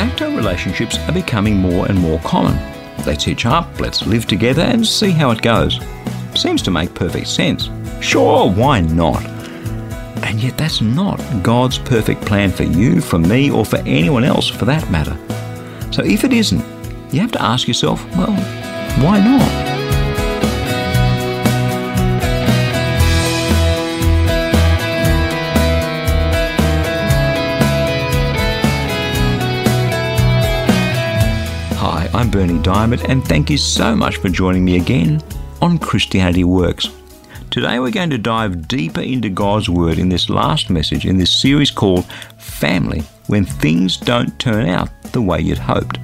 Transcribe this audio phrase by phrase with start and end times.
[0.00, 2.56] De facto relationships are becoming more and more common.
[3.04, 5.78] Let's hitch up, let's live together and see how it goes.
[6.34, 7.68] Seems to make perfect sense.
[8.00, 9.22] Sure, why not?
[10.24, 14.48] And yet, that's not God's perfect plan for you, for me, or for anyone else
[14.48, 15.18] for that matter.
[15.92, 16.64] So, if it isn't,
[17.12, 18.32] you have to ask yourself, well,
[19.04, 19.69] why not?
[32.30, 35.20] I'm Berni Dymet, and thank you so much for joining me again
[35.60, 36.88] on Christianity Works.
[37.50, 41.32] Today we're going to dive deeper into God's Word in this last message in this
[41.42, 42.06] series called
[42.38, 45.98] Family When Things Don't Turn Out the Way You'd Hoped.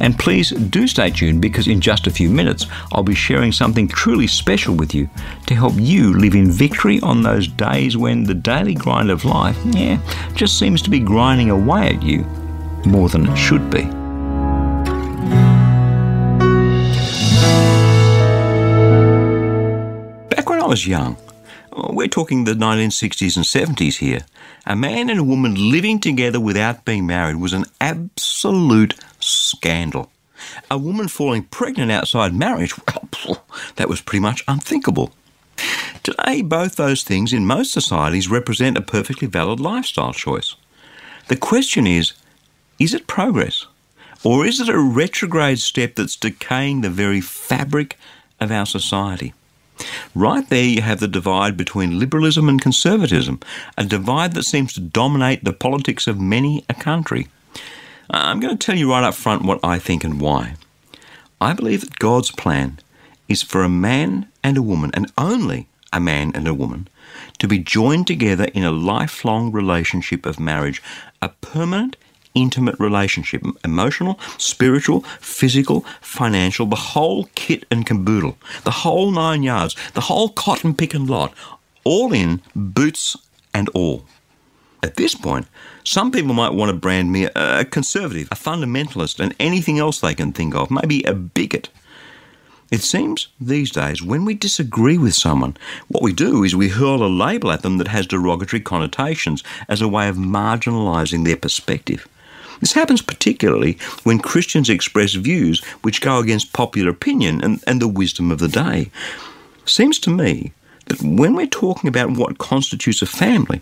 [0.00, 3.86] And please do stay tuned because in just a few minutes I'll be sharing something
[3.86, 5.10] truly special with you
[5.46, 9.58] to help you live in victory on those days when the daily grind of life,
[9.66, 10.00] yeah,
[10.34, 12.20] just seems to be grinding away at you
[12.86, 13.86] more than it should be.
[20.66, 21.16] I was young,
[21.70, 24.22] oh, we're talking the 1960s and 70s here,
[24.66, 30.10] a man and a woman living together without being married was an absolute scandal.
[30.68, 32.74] A woman falling pregnant outside marriage,
[33.28, 33.44] well,
[33.76, 35.12] that was pretty much unthinkable.
[36.02, 40.56] Today, both those things in most societies represent a perfectly valid lifestyle choice.
[41.28, 42.12] The question is
[42.80, 43.66] is it progress?
[44.24, 47.96] Or is it a retrograde step that's decaying the very fabric
[48.40, 49.32] of our society?
[50.14, 53.40] Right there, you have the divide between liberalism and conservatism,
[53.76, 57.28] a divide that seems to dominate the politics of many a country.
[58.08, 60.54] Uh, I'm going to tell you right up front what I think and why.
[61.40, 62.78] I believe that God's plan
[63.28, 66.88] is for a man and a woman, and only a man and a woman,
[67.38, 70.82] to be joined together in a lifelong relationship of marriage,
[71.20, 71.96] a permanent
[72.36, 79.74] intimate relationship emotional, spiritual, physical, financial, the whole kit and caboodle, the whole nine yards,
[79.94, 81.34] the whole cotton picking lot,
[81.82, 83.16] all in, boots
[83.52, 84.04] and all.
[84.82, 85.48] At this point,
[85.82, 90.14] some people might want to brand me a conservative, a fundamentalist, and anything else they
[90.14, 91.70] can think of, maybe a bigot.
[92.70, 97.04] It seems these days when we disagree with someone, what we do is we hurl
[97.04, 102.08] a label at them that has derogatory connotations as a way of marginalising their perspective.
[102.60, 107.88] This happens particularly when Christians express views which go against popular opinion and, and the
[107.88, 108.90] wisdom of the day.
[109.64, 110.52] Seems to me
[110.86, 113.60] that when we're talking about what constitutes a family,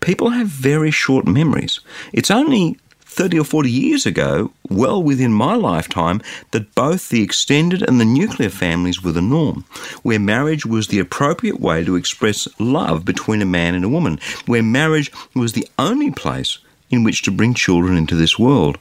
[0.00, 1.80] people have very short memories.
[2.12, 2.78] It's only
[3.16, 6.20] 30 or 40 years ago, well within my lifetime,
[6.50, 9.64] that both the extended and the nuclear families were the norm,
[10.02, 14.20] where marriage was the appropriate way to express love between a man and a woman,
[14.44, 16.58] where marriage was the only place
[16.90, 18.78] in which to bring children into this world.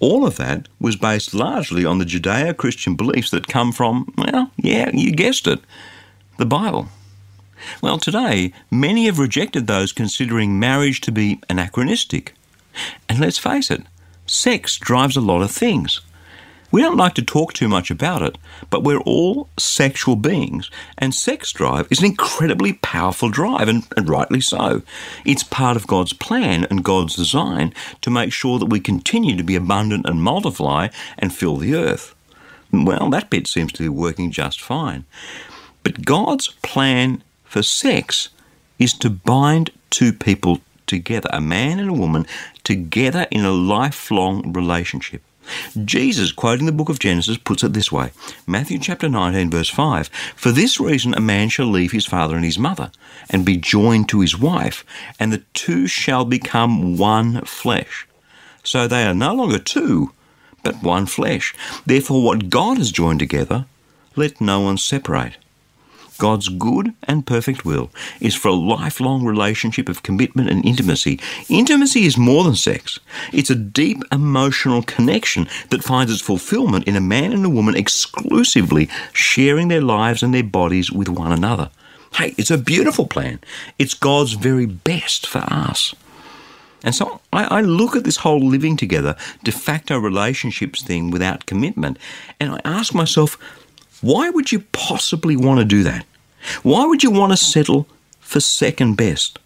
[0.00, 4.52] All of that was based largely on the Judeo Christian beliefs that come from, well,
[4.56, 5.60] yeah, you guessed it,
[6.36, 6.88] the Bible.
[7.82, 12.34] Well, today, many have rejected those considering marriage to be anachronistic.
[13.08, 13.82] And let's face it,
[14.26, 16.00] sex drives a lot of things.
[16.70, 18.36] We don't like to talk too much about it,
[18.68, 24.06] but we're all sexual beings, and sex drive is an incredibly powerful drive, and, and,
[24.06, 24.82] rightly so.
[25.24, 29.42] It's part of God's plan and God's design to make sure that we continue to
[29.42, 32.14] be abundant and multiply and fill the earth.
[32.70, 35.06] Well, that bit seems to be working just fine.
[35.82, 38.28] But God's plan for sex
[38.78, 42.26] is to bind two people together, a man and a woman,
[42.62, 45.22] together in a lifelong relationship.
[45.84, 48.12] Jesus, quoting the book of Genesis, puts it this way
[48.46, 52.44] Matthew chapter 19, verse 5 For this reason a man shall leave his father and
[52.44, 52.90] his mother,
[53.30, 54.84] and be joined to his wife,
[55.18, 58.06] and the two shall become one flesh.
[58.62, 60.12] So they are no longer two,
[60.62, 61.54] but one flesh.
[61.86, 63.66] Therefore, what God has joined together,
[64.16, 65.36] let no one separate.
[66.18, 71.20] God's good and perfect will is for a lifelong relationship of commitment and intimacy.
[71.48, 72.98] Intimacy is more than sex.
[73.32, 77.76] It's a deep emotional connection that finds its fulfillment in a man and a woman
[77.76, 81.70] exclusively sharing their lives and their bodies with one another.
[82.14, 83.38] Hey, it's a beautiful plan.
[83.78, 85.94] It's God's very best for us.
[86.82, 91.46] And so I, I, look at this whole living together, de facto relationships thing without
[91.46, 91.98] commitment,
[92.38, 93.36] and I ask myself,
[94.00, 96.06] why would you possibly want to do that?
[96.62, 97.86] Why would you want to settle
[98.20, 99.38] for second best?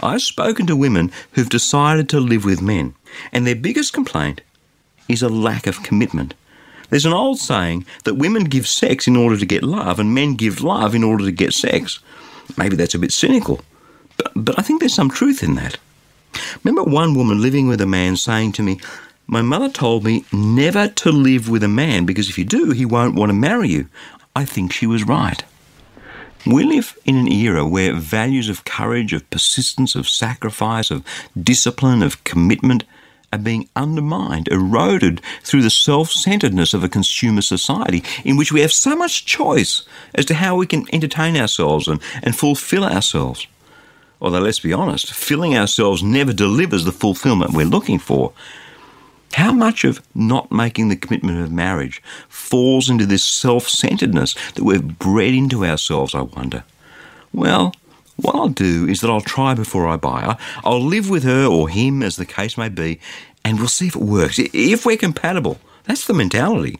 [0.00, 2.94] I've spoken to women who've decided to live with men,
[3.32, 4.40] and their biggest complaint
[5.08, 6.34] is a lack of commitment.
[6.90, 10.34] There's an old saying that women give sex in order to get love, and men
[10.34, 12.00] give love in order to get sex.
[12.56, 13.60] Maybe that's a bit cynical,
[14.16, 15.78] but, but I think there's some truth in that.
[16.62, 18.80] Remember one woman living with a man saying to me,
[19.26, 22.84] My mother told me never to live with a man because if you do, he
[22.84, 23.88] won't want to marry you.
[24.36, 25.42] I think she was right.
[26.46, 31.02] We live in an era where values of courage, of persistence, of sacrifice, of
[31.40, 32.84] discipline, of commitment
[33.32, 38.60] are being undermined, eroded through the self centeredness of a consumer society in which we
[38.60, 43.46] have so much choice as to how we can entertain ourselves and, and fulfill ourselves.
[44.20, 48.32] Although, let's be honest, filling ourselves never delivers the fulfillment we're looking for.
[49.34, 54.62] How much of not making the commitment of marriage falls into this self centeredness that
[54.62, 56.62] we've bred into ourselves, I wonder?
[57.32, 57.74] Well,
[58.14, 60.38] what I'll do is that I'll try before I buy.
[60.62, 63.00] I'll live with her or him, as the case may be,
[63.44, 64.38] and we'll see if it works.
[64.38, 66.78] If we're compatible, that's the mentality.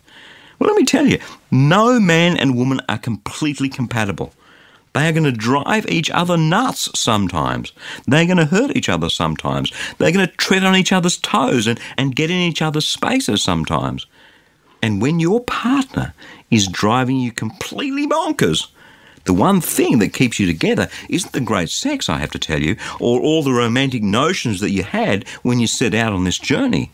[0.60, 1.18] Well, let me tell you,
[1.50, 4.32] no man and woman are completely compatible.
[4.94, 7.72] They are going to drive each other nuts sometimes.
[8.06, 9.72] They're going to hurt each other sometimes.
[9.98, 13.42] They're going to tread on each other's toes and, and get in each other's spaces
[13.42, 14.06] sometimes.
[14.80, 16.14] And when your partner
[16.50, 18.68] is driving you completely bonkers,
[19.24, 22.62] the one thing that keeps you together isn't the great sex, I have to tell
[22.62, 26.38] you, or all the romantic notions that you had when you set out on this
[26.38, 26.92] journey.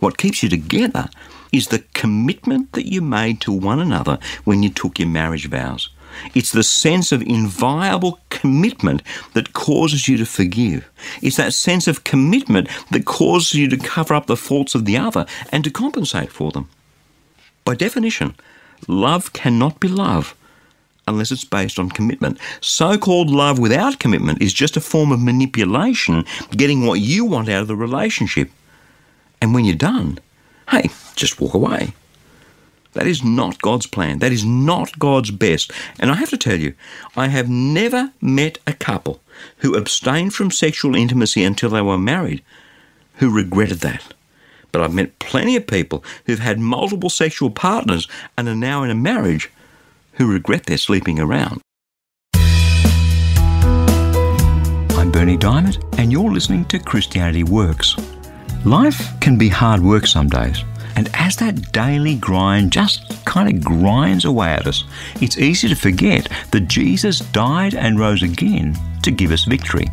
[0.00, 1.10] What keeps you together
[1.52, 5.90] is the commitment that you made to one another when you took your marriage vows.
[6.34, 9.02] It's the sense of inviolable commitment
[9.34, 10.88] that causes you to forgive.
[11.22, 14.96] It's that sense of commitment that causes you to cover up the faults of the
[14.96, 16.68] other and to compensate for them.
[17.64, 18.34] By definition,
[18.86, 20.34] love cannot be love
[21.08, 22.38] unless it's based on commitment.
[22.60, 27.48] So called love without commitment is just a form of manipulation, getting what you want
[27.48, 28.50] out of the relationship.
[29.40, 30.18] And when you're done,
[30.70, 31.94] hey, just walk away.
[32.92, 34.18] That is not God's plan.
[34.18, 35.72] That is not God's best.
[35.98, 36.74] And I have to tell you,
[37.16, 39.20] I have never met a couple
[39.58, 42.42] who abstained from sexual intimacy until they were married
[43.18, 44.14] who regretted that.
[44.72, 48.90] But I've met plenty of people who've had multiple sexual partners and are now in
[48.90, 49.50] a marriage
[50.14, 51.60] who regret their sleeping around.
[54.98, 57.96] I'm Berni Dymet, and you're listening to Christianity Works.
[58.64, 60.64] Life can be hard work some days.
[60.98, 64.82] And as that daily grind just kind of grinds away at us,
[65.20, 69.86] it's easy to forget that Jesus died and rose again to give us victory.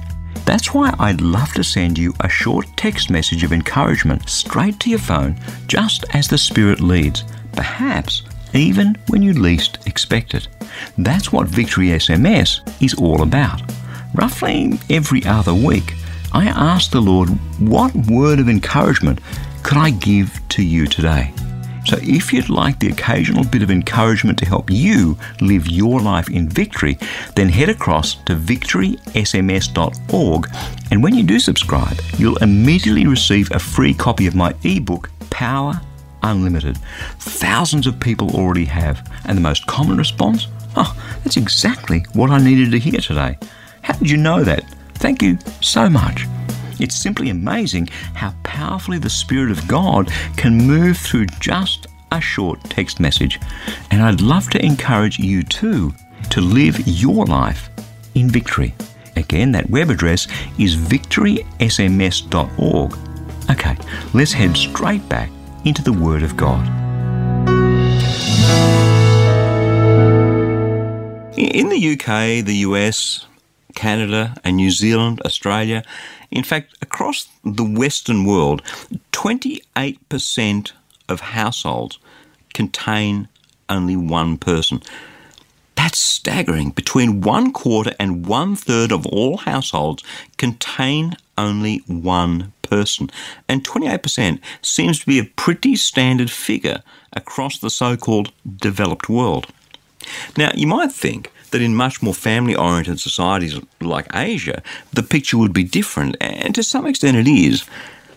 [0.45, 4.89] That's why I'd love to send you a short text message of encouragement straight to
[4.89, 8.23] your phone, just as the Spirit leads, perhaps
[8.55, 10.47] even when you least expect it.
[10.97, 13.61] That's what Victory SMS is all about.
[14.15, 15.93] Roughly every other week,
[16.33, 17.29] I ask the Lord,
[17.59, 19.19] what word of encouragement
[19.65, 21.33] could I give to you today?
[21.85, 26.29] So, if you'd like the occasional bit of encouragement to help you live your life
[26.29, 26.99] in victory,
[27.35, 30.49] then head across to victorysms.org.
[30.91, 35.81] And when you do subscribe, you'll immediately receive a free copy of my ebook, Power
[36.21, 36.77] Unlimited.
[37.17, 39.11] Thousands of people already have.
[39.25, 40.47] And the most common response?
[40.75, 43.39] Oh, that's exactly what I needed to hear today.
[43.81, 44.63] How did you know that?
[44.93, 46.27] Thank you so much.
[46.79, 52.63] It's simply amazing how powerfully the Spirit of God can move through just a short
[52.65, 53.39] text message.
[53.91, 55.93] And I'd love to encourage you too
[56.29, 57.69] to live your life
[58.15, 58.73] in victory.
[59.15, 60.27] Again, that web address
[60.57, 62.97] is victorysms.org.
[63.51, 63.77] Okay,
[64.13, 65.29] let's head straight back
[65.63, 66.67] into the Word of God.
[71.37, 73.27] In the UK, the US,
[73.75, 75.83] Canada, and New Zealand, Australia,
[76.31, 78.61] in fact, across the Western world,
[79.11, 80.71] 28%
[81.07, 81.99] of households
[82.53, 83.27] contain
[83.69, 84.81] only one person.
[85.75, 86.71] That's staggering.
[86.71, 90.03] Between one quarter and one third of all households
[90.37, 93.09] contain only one person.
[93.47, 96.81] And 28% seems to be a pretty standard figure
[97.13, 99.47] across the so called developed world.
[100.37, 105.37] Now, you might think that in much more family oriented societies like Asia, the picture
[105.37, 107.63] would be different, and to some extent it is.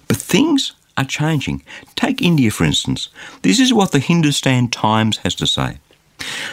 [0.08, 1.62] But things are changing.
[1.94, 3.10] Take India, for instance.
[3.42, 5.78] This is what the Hindustan Times has to say.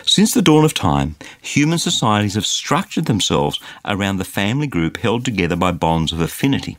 [0.06, 5.25] Since the dawn of time, human societies have structured themselves around the family group held
[5.25, 6.77] together by bonds of affinity.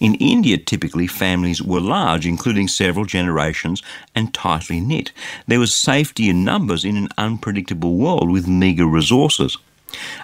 [0.00, 3.82] In India, typically, families were large, including several generations
[4.14, 5.12] and tightly knit.
[5.46, 9.56] There was safety in numbers in an unpredictable world with meagre resources.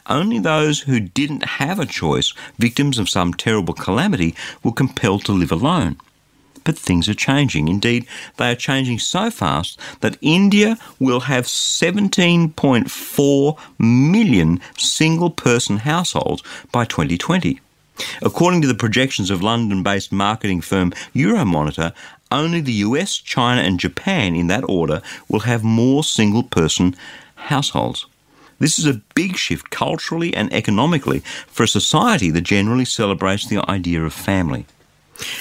[0.07, 5.33] Only those who didn't have a choice, victims of some terrible calamity, were compelled to
[5.33, 5.97] live alone.
[6.65, 7.69] But things are changing.
[7.69, 16.43] Indeed, they are changing so fast that India will have 17.4 million single person households
[16.73, 17.61] by 2020.
[18.23, 21.93] According to the projections of London based marketing firm Euromonitor,
[22.31, 26.97] only the US, China, and Japan in that order will have more single person
[27.37, 28.07] households.
[28.59, 33.69] This is a big shift culturally and economically for a society that generally celebrates the
[33.71, 34.67] idea of family.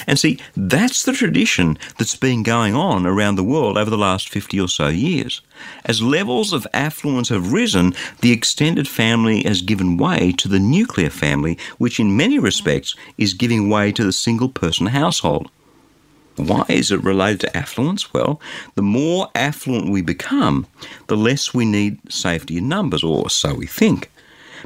[0.05, 4.29] And see, that's the tradition that's been going on around the world over the last
[4.29, 5.41] 50 or so years.
[5.85, 11.09] As levels of affluence have risen, the extended family has given way to the nuclear
[11.09, 15.49] family, which in many respects is giving way to the single person household.
[16.35, 18.13] Why is it related to affluence?
[18.13, 18.41] Well,
[18.75, 20.65] the more affluent we become,
[21.07, 24.09] the less we need safety in numbers, or so we think.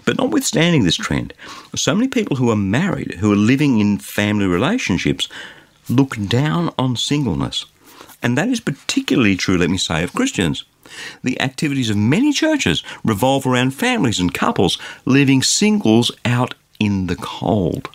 [0.07, 1.33] But notwithstanding this trend,
[1.75, 5.27] so many people who are married, who are living in family relationships,
[5.89, 7.65] look down on singleness.
[8.23, 10.63] And that is particularly true, let me say, of Christians.
[11.25, 17.17] The activities of many churches revolve around families and couples, leaving singles out in the
[17.17, 17.89] cold.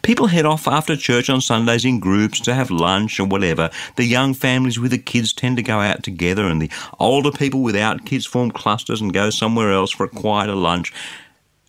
[0.00, 3.68] People head off after church on Sundays in groups to have lunch or whatever.
[3.96, 7.60] The young families with the kids tend to go out together, and the older people
[7.60, 10.94] without kids form clusters and go somewhere else for a quieter lunch.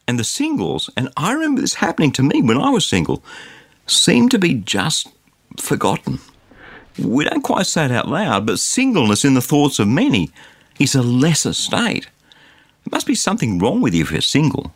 [0.07, 3.23] And the singles, and I remember this happening to me when I was single,
[3.87, 5.07] seem to be just
[5.57, 6.19] forgotten.
[6.99, 10.29] We don't quite say it out loud, but singleness in the thoughts of many
[10.79, 12.07] is a lesser state.
[12.83, 14.73] There must be something wrong with you if you're single.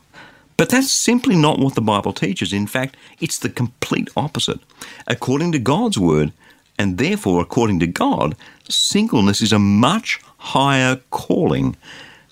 [0.55, 2.51] But that's simply not what the Bible teaches.
[2.51, 4.59] In fact, it's the complete opposite.
[5.05, 6.33] According to God's word,
[6.79, 8.35] and therefore according to God,
[8.67, 11.75] singleness is a much higher calling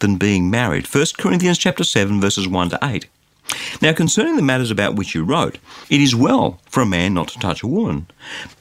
[0.05, 0.85] than being married.
[0.85, 3.07] 1 Corinthians chapter 7 verses 1 to 8.
[3.81, 5.57] Now concerning the matters about which you wrote,
[5.89, 8.05] it is well for a man not to touch a woman.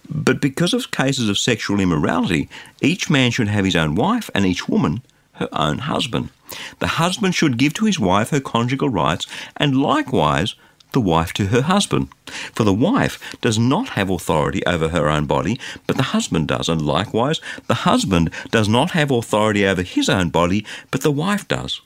[0.08, 2.48] But because of cases of sexual immorality,
[2.80, 6.30] each man should have his own wife and each woman her own husband.
[6.78, 9.26] The husband should give to his wife her conjugal rights
[9.58, 10.54] and likewise
[10.94, 12.08] the wife to her husband.
[12.54, 16.68] For the wife does not have authority over her own body, but the husband does,
[16.68, 21.46] and likewise the husband does not have authority over his own body, but the wife
[21.46, 21.82] does.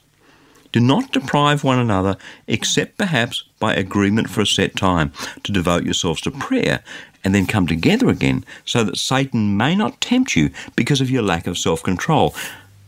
[0.70, 5.12] Do not deprive one another, except perhaps by agreement for a set time,
[5.42, 6.80] to devote yourselves to prayer,
[7.24, 11.22] and then come together again, so that Satan may not tempt you because of your
[11.22, 12.34] lack of self control.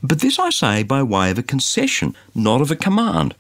[0.03, 3.35] But this I say by way of a concession, not of a command.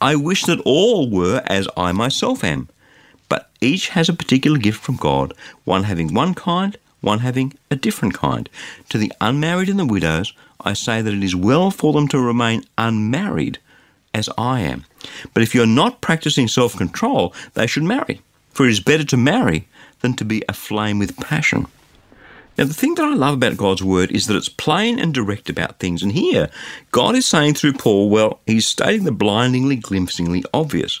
[0.00, 2.68] I wish that all were as I myself am,
[3.28, 5.34] but each has a particular gift from God,
[5.64, 8.48] one having one kind, one having a different kind.
[8.88, 12.18] To the unmarried and the widows, I say that it is well for them to
[12.18, 13.58] remain unmarried,
[14.14, 14.84] as I am.
[15.34, 19.04] But if you are not practicing self control, they should marry, for it is better
[19.04, 19.68] to marry
[20.00, 21.66] than to be aflame with passion.
[22.58, 25.48] Now, the thing that I love about God's word is that it's plain and direct
[25.48, 26.02] about things.
[26.02, 26.50] And here,
[26.90, 31.00] God is saying through Paul, well, he's stating the blindingly, glimpsingly obvious.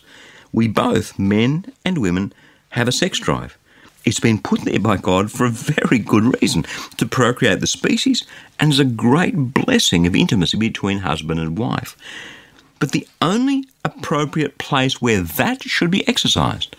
[0.52, 2.32] We both, men and women,
[2.70, 3.58] have a sex drive.
[4.04, 6.64] It's been put there by God for a very good reason
[6.96, 8.24] to procreate the species
[8.60, 11.96] and is a great blessing of intimacy between husband and wife.
[12.78, 16.76] But the only appropriate place where that should be exercised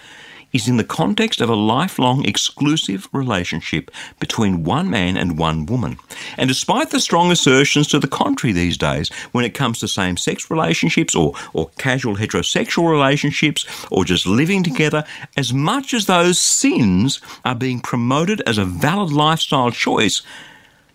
[0.53, 5.97] is in the context of a lifelong exclusive relationship between one man and one woman.
[6.37, 10.17] And despite the strong assertions to the contrary these days, when it comes to same
[10.17, 15.03] sex relationships or, or casual heterosexual relationships or just living together,
[15.37, 20.21] as much as those sins are being promoted as a valid lifestyle choice,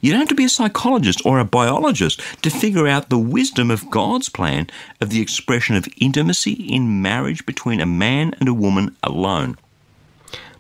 [0.05, 3.71] you don't have to be a psychologist or a biologist to figure out the wisdom
[3.71, 4.67] of God's plan
[5.01, 9.57] of the expression of intimacy in marriage between a man and a woman alone.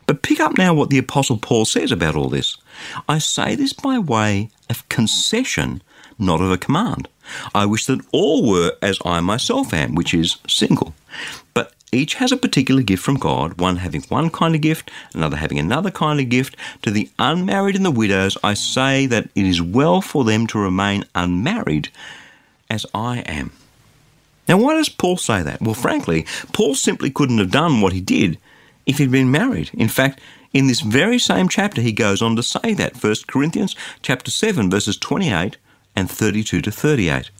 [0.07, 2.57] But pick up now what the Apostle Paul says about all this.
[3.07, 5.83] I say this by way of concession,
[6.19, 7.11] not of a command.
[7.55, 10.95] I wish that all were as I myself am, which is single.
[11.53, 15.37] But each has a particular gift from God, one having one kind of gift, another
[15.37, 16.57] having another kind of gift.
[16.83, 20.59] To the unmarried and the widows, I say that it is well for them to
[20.59, 21.89] remain unmarried
[22.69, 23.53] as I am.
[24.49, 25.63] Now, why does Paul say that?
[25.63, 28.39] Well, frankly, Paul simply couldn't have done what he did
[28.85, 29.71] if he'd been married.
[29.73, 30.21] In fact,
[30.53, 33.03] in this very same chapter, he goes on to say that.
[33.03, 35.57] 1 Corinthians chapter 7, verses 28
[35.97, 37.31] and 32 to 38.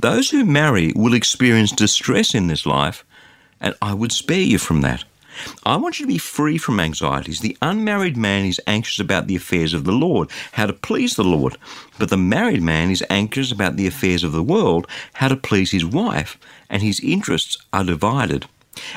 [0.00, 3.04] Those who marry will experience distress in this life
[3.60, 5.04] and I would spare you from that.
[5.64, 7.40] I want you to be free from anxieties.
[7.40, 11.24] The unmarried man is anxious about the affairs of the Lord, how to please the
[11.24, 11.56] Lord.
[11.98, 15.70] But the married man is anxious about the affairs of the world, how to please
[15.70, 16.38] his wife,
[16.68, 18.46] and his interests are divided.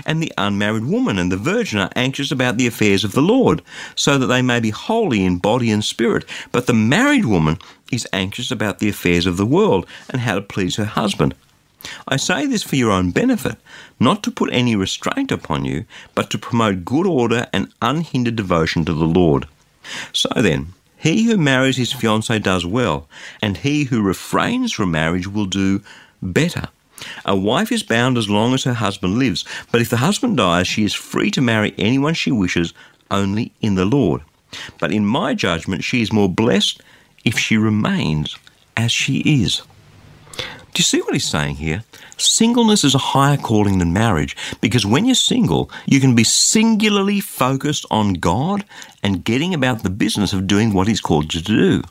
[0.06, 3.62] And the unmarried woman and the virgin are anxious about the affairs of the Lord,
[3.96, 6.25] so that they may be holy in body and spirit.
[6.51, 7.58] But the married woman
[7.91, 11.36] is anxious about the affairs of the world and how to please her husband.
[12.08, 13.58] I say this for your own benefit,
[14.00, 15.86] not to put any restraint upon you,
[16.16, 19.48] but to promote good order and unhindered devotion to the Lord.
[20.14, 23.08] So then, he who marries his fiancée does well,
[23.42, 25.82] and he who refrains from marriage will do
[26.22, 26.68] better.
[27.26, 30.68] A wife is bound as long as her husband lives, but if the husband dies,
[30.68, 32.74] she is free to marry anyone she wishes,
[33.10, 34.22] only in the Lord.
[34.80, 36.82] But in my judgment, she is more blessed
[37.26, 38.38] if she remains
[38.78, 39.64] as she is.
[40.74, 41.84] Do you see what he's saying here?
[42.18, 47.20] Singleness is a higher calling than marriage because when you're single, you can be singularly
[47.20, 48.63] focused on God
[49.04, 51.82] and getting about the business of doing what He's called you to do.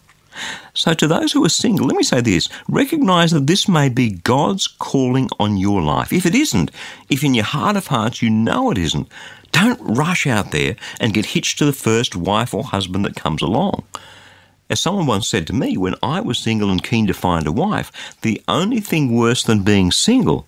[0.73, 4.11] So, to those who are single, let me say this recognize that this may be
[4.11, 6.13] God's calling on your life.
[6.13, 6.71] If it isn't,
[7.11, 9.09] if in your heart of hearts you know it isn't,
[9.53, 13.43] don't rush out there and get hitched to the first wife or husband that comes
[13.43, 13.85] along.
[14.71, 17.53] As someone once said to me, when I was single and keen to find a
[17.53, 17.91] wife,
[18.23, 20.47] the only thing worse than being single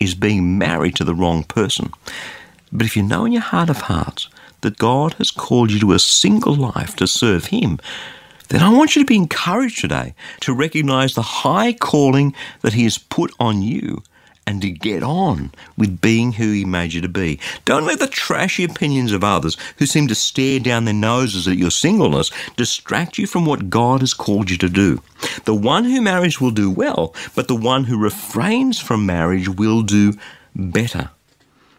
[0.00, 1.92] is being married to the wrong person.
[2.72, 4.30] But if you know in your heart of hearts
[4.62, 7.78] that God has called you to a single life to serve Him,
[8.48, 12.84] then I want you to be encouraged today to recognize the high calling that He
[12.84, 14.02] has put on you
[14.50, 17.38] and to get on with being who He made you to be.
[17.64, 21.56] Don't let the trashy opinions of others who seem to stare down their noses at
[21.56, 25.00] your singleness distract you from what God has called you to do.
[25.44, 29.82] The one who marries will do well, but the one who refrains from marriage will
[29.82, 30.14] do
[30.56, 31.10] better.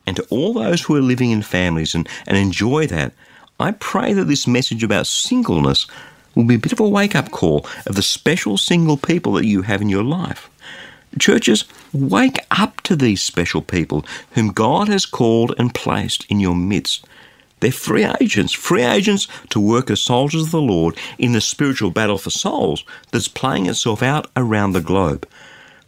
[0.07, 3.11] And to all those who are living in families and, and enjoy that,
[3.59, 5.87] I pray that this message about singleness
[6.35, 9.45] will be a bit of a wake up call of the special single people that
[9.45, 10.49] you have in your life.
[11.19, 16.55] Churches, wake up to these special people whom God has called and placed in your
[16.55, 17.05] midst.
[17.59, 21.91] They're free agents, free agents to work as soldiers of the Lord in the spiritual
[21.91, 25.27] battle for souls that's playing itself out around the globe.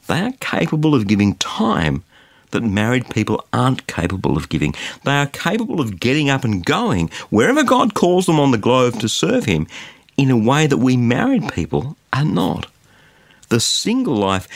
[0.07, 2.03] They are capable of giving time
[2.51, 4.75] that married people aren't capable of giving.
[5.03, 8.99] They are capable of getting up and going wherever God calls them on the globe
[8.99, 9.67] to serve Him
[10.15, 12.67] in a way that we married people are not.
[13.49, 14.47] The single life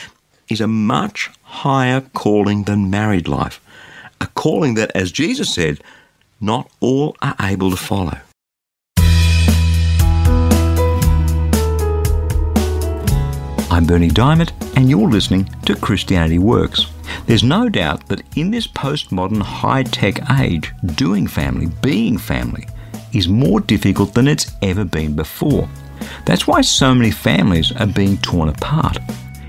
[0.48, 3.60] is a much higher calling than married life,
[4.20, 5.82] a calling that, as Jesus said,
[6.40, 8.18] not all are able to follow.
[13.70, 16.86] I'm Berni Dymet, and you're listening to Christianity Works.
[17.26, 22.66] There's no doubt that in this postmodern high tech age, doing family, being family,
[23.12, 25.68] is more difficult than it's ever been before.
[26.24, 28.98] That's why so many families are being torn apart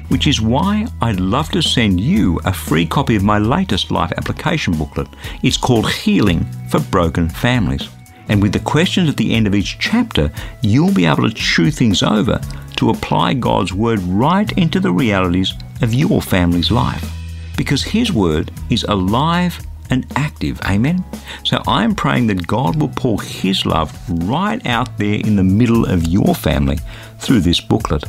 [0.09, 4.11] which is why I'd love to send you a free copy of my latest life
[4.17, 5.07] application booklet.
[5.41, 7.87] It's called Healing for Broken Families.
[8.27, 11.71] And with the questions at the end of each chapter, you'll be able to chew
[11.71, 12.39] things over
[12.75, 17.09] to apply God's Word right into the realities of your family's life.
[17.57, 20.61] Because His Word is alive and active.
[20.61, 21.03] Amen?
[21.43, 23.91] So I'm praying that God will pour His love
[24.27, 26.77] right out there in the middle of your family
[27.19, 28.03] through this booklet.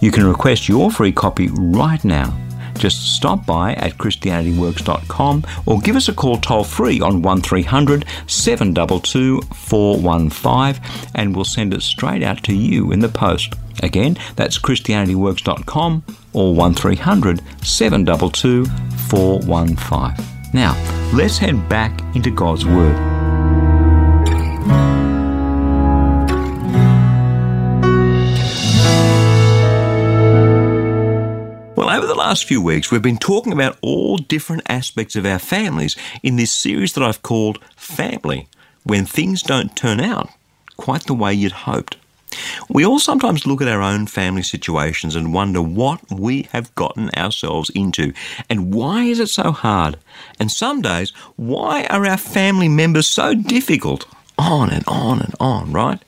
[0.00, 2.36] You can request your free copy right now.
[2.78, 9.40] Just stop by at ChristianityWorks.com or give us a call toll free on 1300 722
[9.40, 10.82] 415
[11.14, 13.54] and we'll send it straight out to you in the post.
[13.82, 18.66] Again, that's ChristianityWorks.com or 1300 722
[19.08, 20.24] 415.
[20.52, 20.74] Now,
[21.14, 23.15] let's head back into God's Word.
[31.90, 35.94] Over the last few weeks, we've been talking about all different aspects of our families
[36.22, 38.48] in this series that I've called Family
[38.82, 40.28] When Things Don't Turn Out
[40.76, 41.96] Quite the Way You'd Hoped.
[42.68, 47.10] We all sometimes look at our own family situations and wonder what we have gotten
[47.10, 48.12] ourselves into
[48.50, 49.96] and why is it so hard?
[50.40, 54.06] And some days, why are our family members so difficult?
[54.38, 56.02] On and on and on, right?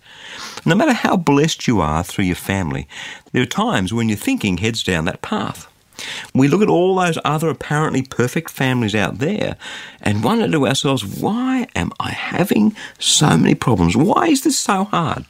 [0.66, 2.88] No matter how blessed you are through your family,
[3.32, 5.67] there are times when your thinking heads down that path.
[6.34, 9.56] We look at all those other apparently perfect families out there
[10.00, 13.96] and wonder to ourselves, why am I having so many problems?
[13.96, 15.26] Why is this so hard?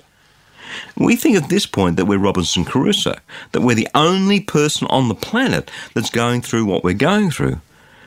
[0.97, 3.19] We think at this point that we're Robinson Crusoe,
[3.53, 7.61] that we're the only person on the planet that's going through what we're going through.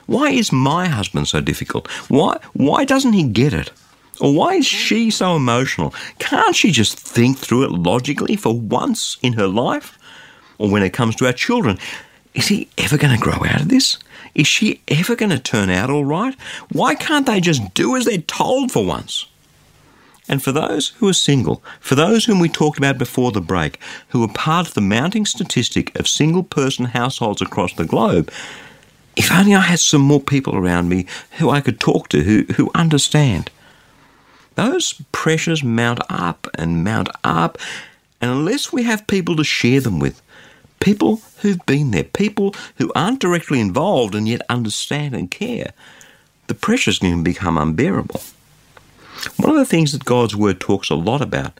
[0.06, 1.88] Why is my husband so difficult?
[2.08, 3.70] Why, why doesn't he get it?
[4.20, 5.94] Or why is she so emotional?
[6.18, 9.98] Can't she just think through it logically for once in her life?
[10.58, 11.78] Or when it comes to our children,
[12.34, 13.98] is he ever going to grow out of this?
[14.34, 16.34] Is she ever going to turn out all right?
[16.70, 19.26] Why can't they just do as they're told for once?
[20.28, 23.78] And for those who are single, for those whom we talked about before the break,
[24.08, 28.30] who are part of the mounting statistic of single person households across the globe,
[29.16, 32.44] if only I had some more people around me who I could talk to, who,
[32.54, 33.50] who understand.
[34.54, 37.58] Those pressures mount up and mount up,
[38.20, 40.22] and unless we have people to share them with,
[40.82, 45.72] people who've been there, people who aren't directly involved and yet understand and care,
[46.48, 48.20] the pressures can become unbearable.
[49.36, 51.58] One of the things that God's Word talks a lot about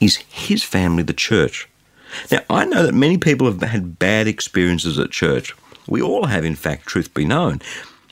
[0.00, 1.66] is His family, the church.
[2.30, 5.54] Now, I know that many people have had bad experiences at church.
[5.86, 7.62] We all have, in fact, truth be known.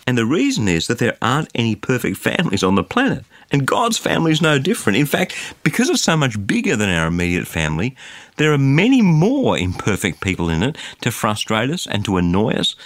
[0.07, 3.25] And the reason is that there aren't any perfect families on the planet.
[3.51, 4.99] And God's family is no different.
[4.99, 7.97] In fact, because it's so much bigger than our immediate family,
[8.37, 12.77] there are many more imperfect people in it to frustrate us and to annoy us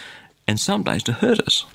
[0.47, 1.67] and some days to hurt us.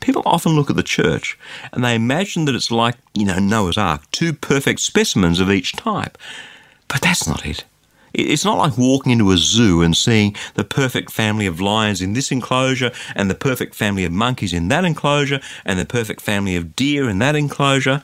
[0.00, 1.38] People often look at the church
[1.72, 5.72] and they imagine that it's like, you know, Noah's Ark, two perfect specimens of each
[5.72, 6.18] type.
[6.88, 7.64] But that's not it.
[8.16, 12.14] It's not like walking into a zoo and seeing the perfect family of lions in
[12.14, 16.56] this enclosure and the perfect family of monkeys in that enclosure and the perfect family
[16.56, 18.02] of deer in that enclosure.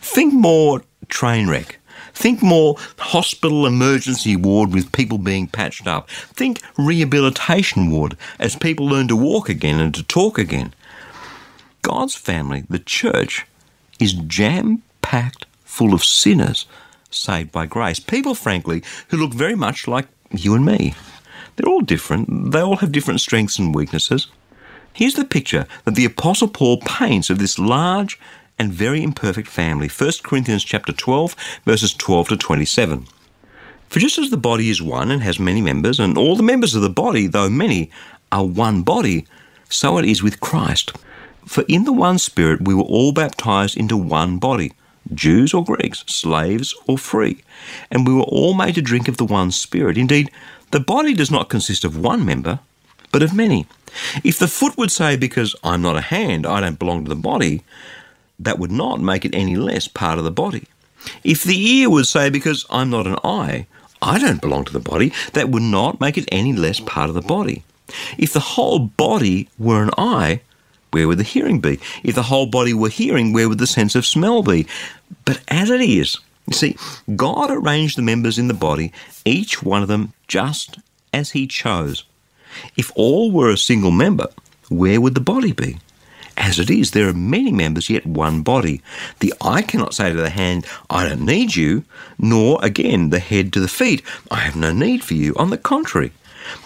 [0.00, 1.78] Think more train wreck.
[2.12, 6.10] Think more hospital emergency ward with people being patched up.
[6.10, 10.74] Think rehabilitation ward as people learn to walk again and to talk again.
[11.82, 13.46] God's family, the church,
[14.00, 16.66] is jam packed full of sinners
[17.10, 18.00] saved by grace.
[18.00, 20.94] People, frankly, who look very much like you and me.
[21.56, 24.28] They're all different, they all have different strengths and weaknesses.
[24.92, 28.18] Here's the picture that the Apostle Paul paints of this large
[28.58, 29.88] and very imperfect family.
[29.88, 33.06] 1 Corinthians chapter 12, verses 12 to 27.
[33.88, 36.74] For just as the body is one and has many members, and all the members
[36.74, 37.90] of the body, though many,
[38.30, 39.26] are one body,
[39.68, 40.92] so it is with Christ.
[41.46, 44.72] For in the one Spirit we were all baptized into one body
[45.14, 47.42] Jews or Greeks, slaves or free,
[47.90, 49.98] and we were all made to drink of the one Spirit.
[49.98, 50.30] Indeed,
[50.70, 52.60] the body does not consist of one member,
[53.12, 53.66] but of many.
[54.22, 57.16] If the foot would say, Because I'm not a hand, I don't belong to the
[57.16, 57.62] body,
[58.38, 60.68] that would not make it any less part of the body.
[61.24, 63.66] If the ear would say, Because I'm not an eye,
[64.02, 67.14] I don't belong to the body, that would not make it any less part of
[67.14, 67.64] the body.
[68.16, 70.40] If the whole body were an eye,
[70.90, 71.78] where would the hearing be?
[72.02, 74.66] If the whole body were hearing, where would the sense of smell be?
[75.24, 76.76] But as it is, you see,
[77.14, 78.92] God arranged the members in the body,
[79.24, 80.78] each one of them just
[81.12, 82.04] as He chose.
[82.76, 84.26] If all were a single member,
[84.68, 85.78] where would the body be?
[86.36, 88.80] As it is, there are many members, yet one body.
[89.18, 91.84] The eye cannot say to the hand, I don't need you,
[92.18, 95.34] nor again the head to the feet, I have no need for you.
[95.36, 96.12] On the contrary,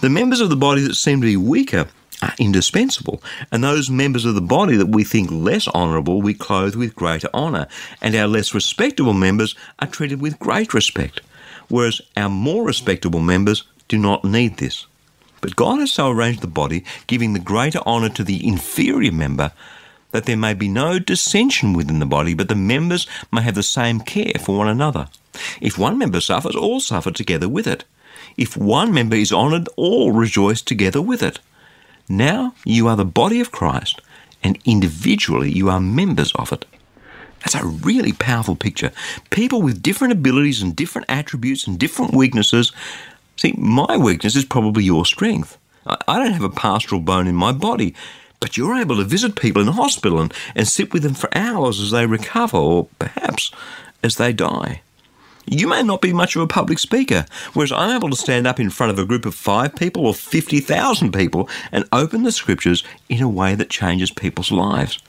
[0.01, 1.87] the members of the body that seem to be weaker
[2.21, 6.75] are indispensable, and those members of the body that we think less honourable we clothe
[6.75, 7.67] with greater honour,
[8.01, 11.21] and our less respectable members are treated with great respect,
[11.67, 14.87] whereas our more respectable members do not need this.
[15.41, 19.51] But God has so arranged the body, giving the greater honour to the inferior member,
[20.11, 23.63] that there may be no dissension within the body, but the members may have the
[23.63, 25.09] same care for one another.
[25.59, 27.83] If one member suffers, all suffer together with it.
[28.37, 31.39] If one member is honoured, all rejoice together with it.
[32.07, 34.01] Now you are the body of Christ,
[34.43, 36.65] and individually you are members of it.
[37.39, 38.91] That's a really powerful picture.
[39.29, 42.71] People with different abilities and different attributes and different weaknesses.
[43.37, 45.57] See, my weakness is probably your strength.
[45.85, 47.93] I don't have a pastoral bone in my body,
[48.39, 51.35] but you're able to visit people in the hospital and, and sit with them for
[51.37, 53.51] hours as they recover or perhaps
[54.03, 54.81] as they die.
[55.45, 58.59] You may not be much of a public speaker, whereas I'm able to stand up
[58.59, 62.83] in front of a group of five people or 50,000 people and open the scriptures
[63.09, 64.99] in a way that changes people's lives.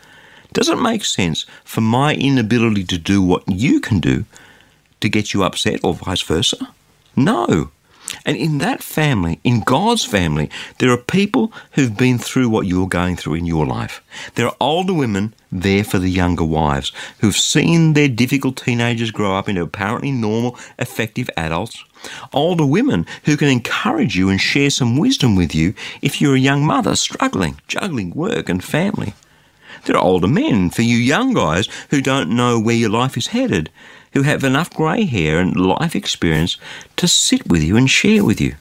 [0.52, 4.24] Does it make sense for my inability to do what you can do
[5.00, 6.72] to get you upset or vice versa?
[7.14, 7.70] No.
[8.26, 12.88] And in that family, in God's family, there are people who've been through what you're
[12.88, 14.02] going through in your life.
[14.34, 19.36] There are older women there for the younger wives who've seen their difficult teenagers grow
[19.36, 21.84] up into apparently normal, effective adults.
[22.32, 26.40] Older women who can encourage you and share some wisdom with you if you're a
[26.40, 29.14] young mother struggling, juggling work and family.
[29.84, 33.28] There are older men for you young guys who don't know where your life is
[33.28, 33.70] headed
[34.16, 36.56] who have enough grey hair and life experience
[36.96, 38.54] to sit with you and share with you.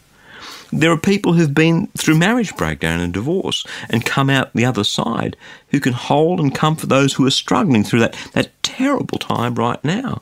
[0.73, 4.83] There are people who've been through marriage breakdown and divorce and come out the other
[4.83, 5.37] side
[5.69, 9.81] who can hold and comfort those who are struggling through that, that terrible time right
[9.81, 10.21] now.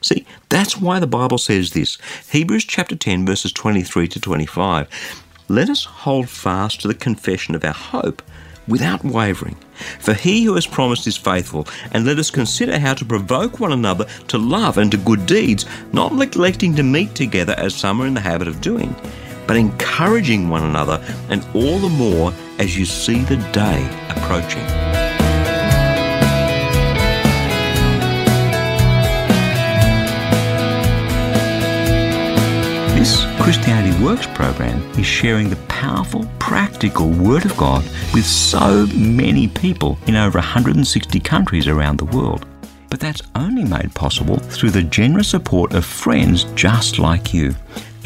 [0.00, 1.98] See, that's why the Bible says this
[2.30, 5.24] Hebrews chapter 10, verses 23 to 25.
[5.48, 8.22] Let us hold fast to the confession of our hope
[8.68, 9.56] without wavering.
[10.00, 13.72] For he who has promised is faithful, and let us consider how to provoke one
[13.72, 18.06] another to love and to good deeds, not neglecting to meet together as some are
[18.06, 18.94] in the habit of doing,
[19.46, 25.01] but encouraging one another, and all the more as you see the day approaching.
[33.52, 37.84] Christianity Works program is sharing the powerful, practical Word of God
[38.14, 42.46] with so many people in over 160 countries around the world.
[42.88, 47.54] But that's only made possible through the generous support of friends just like you.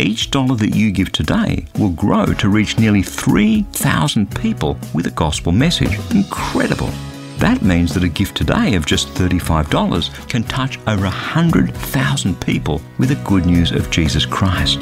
[0.00, 5.12] Each dollar that you give today will grow to reach nearly 3,000 people with a
[5.12, 5.96] gospel message.
[6.10, 6.90] Incredible!
[7.38, 13.10] That means that a gift today of just $35 can touch over 100,000 people with
[13.10, 14.80] the good news of Jesus Christ.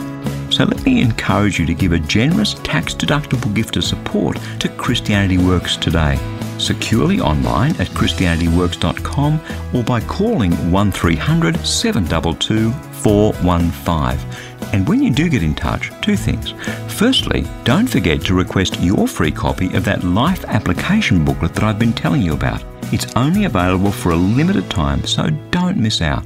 [0.55, 4.69] So let me encourage you to give a generous tax deductible gift of support to
[4.69, 6.17] Christianity Works today.
[6.59, 9.41] Securely online at ChristianityWorks.com
[9.75, 14.73] or by calling 1300 722 415.
[14.73, 16.53] And when you do get in touch, two things.
[16.87, 21.81] Firstly, don't forget to request your free copy of that life application booklet that I've
[21.81, 22.63] been telling you about.
[22.93, 26.25] It's only available for a limited time, so don't miss out.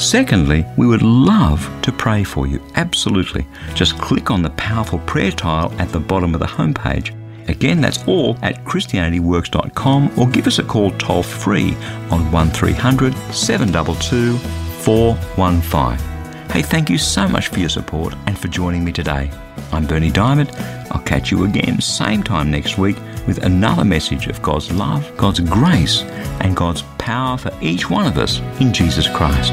[0.00, 2.62] Secondly, we would love to pray for you.
[2.74, 3.46] Absolutely.
[3.74, 7.14] Just click on the powerful prayer tile at the bottom of the homepage.
[7.50, 11.74] Again, that's all at ChristianityWorks.com or give us a call toll free
[12.10, 16.48] on 1300 722 415.
[16.48, 19.30] Hey, thank you so much for your support and for joining me today.
[19.70, 20.50] I'm Berni Dymet.
[20.90, 25.40] I'll catch you again same time next week with another message of God's love, God's
[25.40, 26.02] grace,
[26.40, 29.52] and God's power for each one of us in Jesus Christ.